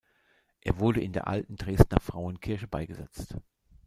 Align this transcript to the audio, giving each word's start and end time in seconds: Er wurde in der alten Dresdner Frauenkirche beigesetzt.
Er 0.61 0.79
wurde 0.79 0.99
in 0.99 1.13
der 1.13 1.27
alten 1.27 1.57
Dresdner 1.57 1.99
Frauenkirche 1.99 2.67
beigesetzt. 2.67 3.37